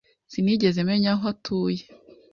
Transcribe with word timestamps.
Sinigeze 0.31 0.79
menya 0.89 1.09
aho 1.15 1.23
atuye. 1.33 1.83